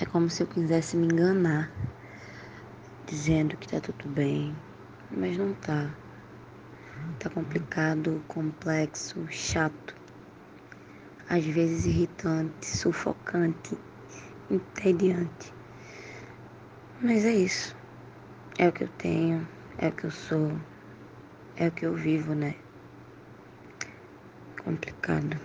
É 0.00 0.04
como 0.04 0.28
se 0.28 0.42
eu 0.42 0.48
quisesse 0.48 0.96
me 0.96 1.06
enganar, 1.06 1.70
dizendo 3.06 3.56
que 3.56 3.68
tá 3.68 3.80
tudo 3.80 4.08
bem, 4.08 4.52
mas 5.08 5.38
não 5.38 5.54
tá. 5.54 5.88
Tá 7.20 7.30
complicado, 7.30 8.20
complexo, 8.26 9.24
chato, 9.30 9.94
às 11.28 11.44
vezes 11.44 11.86
irritante, 11.86 12.66
sufocante, 12.66 13.78
entediante. 14.50 15.54
Mas 17.00 17.24
é 17.24 17.32
isso. 17.32 17.76
É 18.58 18.68
o 18.68 18.72
que 18.72 18.82
eu 18.82 18.88
tenho, 18.98 19.46
é 19.78 19.88
o 19.88 19.92
que 19.92 20.06
eu 20.06 20.10
sou, 20.10 20.58
é 21.54 21.68
o 21.68 21.70
que 21.70 21.86
eu 21.86 21.94
vivo, 21.94 22.34
né? 22.34 22.56
Complicado. 24.64 25.38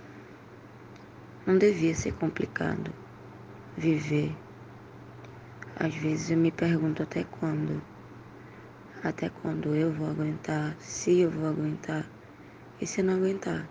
Não 1.45 1.55
devia 1.55 1.93
ser 1.93 2.13
complicado 2.13 2.91
viver. 3.80 4.36
Às 5.75 5.96
vezes 5.96 6.29
eu 6.29 6.38
me 6.38 6.51
pergunto 6.51 7.01
até 7.01 7.24
quando. 7.24 7.82
Até 9.04 9.29
quando 9.29 9.74
eu 9.74 9.92
vou 9.93 10.10
aguentar, 10.10 10.75
se 10.79 11.21
eu 11.21 11.32
vou 11.32 11.47
aguentar. 11.47 12.05
E 12.82 12.86
se 12.86 13.00
eu 13.00 13.05
não 13.05 13.15
aguentar? 13.15 13.68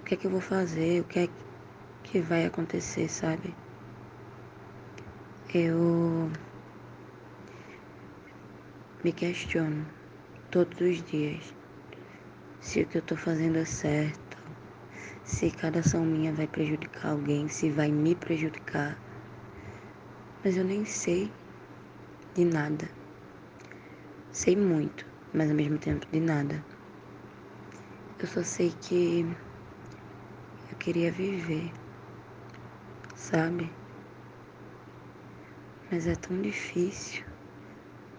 O 0.00 0.04
que 0.04 0.14
é 0.14 0.16
que 0.16 0.26
eu 0.26 0.30
vou 0.30 0.40
fazer? 0.40 1.00
O 1.00 1.04
que 1.04 1.20
é 1.20 1.28
que 2.02 2.20
vai 2.20 2.44
acontecer, 2.44 3.08
sabe? 3.08 3.54
Eu 5.54 6.30
me 9.02 9.12
questiono 9.12 9.86
todos 10.50 10.80
os 10.80 11.02
dias 11.04 11.54
se 12.60 12.80
o 12.80 12.86
que 12.86 12.98
eu 12.98 13.02
tô 13.02 13.14
fazendo 13.14 13.58
é 13.58 13.64
certo, 13.64 14.23
se 15.24 15.50
cada 15.50 15.80
ação 15.80 16.04
minha 16.04 16.32
vai 16.34 16.46
prejudicar 16.46 17.12
alguém, 17.12 17.48
se 17.48 17.70
vai 17.70 17.90
me 17.90 18.14
prejudicar. 18.14 19.00
Mas 20.44 20.56
eu 20.56 20.64
nem 20.64 20.84
sei 20.84 21.32
de 22.34 22.44
nada. 22.44 22.88
Sei 24.30 24.54
muito, 24.54 25.06
mas 25.32 25.48
ao 25.48 25.56
mesmo 25.56 25.78
tempo 25.78 26.06
de 26.12 26.20
nada. 26.20 26.62
Eu 28.18 28.26
só 28.26 28.42
sei 28.42 28.70
que 28.70 29.26
eu 30.70 30.76
queria 30.78 31.10
viver, 31.10 31.72
sabe? 33.16 33.72
Mas 35.90 36.06
é 36.06 36.14
tão 36.14 36.40
difícil, 36.42 37.24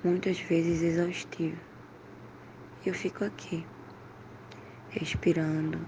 muitas 0.04 0.40
vezes 0.40 0.82
exaustivo. 0.82 1.62
E 2.84 2.90
eu 2.90 2.94
fico 2.94 3.24
aqui, 3.24 3.66
respirando, 4.90 5.86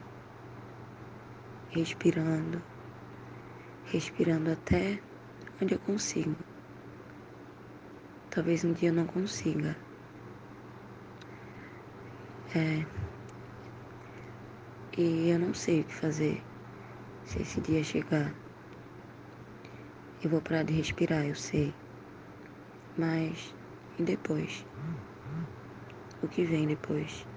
respirando, 1.78 2.60
respirando 3.86 4.52
até 4.52 5.00
onde 5.62 5.76
eu 5.76 5.80
consigo. 5.80 6.36
Talvez 8.32 8.66
um 8.66 8.74
dia 8.74 8.90
eu 8.90 8.94
não 8.94 9.06
consiga. 9.06 9.78
É. 12.56 12.84
E 14.98 15.30
eu 15.30 15.38
não 15.38 15.54
sei 15.54 15.82
o 15.82 15.84
que 15.84 15.94
fazer 15.94 16.44
se 17.26 17.42
esse 17.42 17.62
dia 17.62 17.84
chegar. 17.84 18.34
Eu 20.24 20.32
vou 20.32 20.42
parar 20.42 20.64
de 20.64 20.74
respirar, 20.74 21.28
eu 21.28 21.36
sei. 21.36 21.74
Mas 22.98 23.54
e 24.00 24.04
depois? 24.04 24.66
O 26.24 26.28
que 26.28 26.44
vem 26.44 26.66
depois? 26.66 27.28